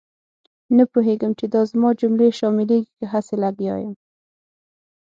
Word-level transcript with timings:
نه 0.75 0.83
پوهېږم 0.91 1.31
چې 1.39 1.45
دا 1.53 1.61
زما 1.71 1.89
جملې 2.01 2.29
شاملېږي 2.39 2.91
که 2.97 3.05
هسې 3.13 3.35
لګیا 3.43 3.75
یم. 3.83 3.93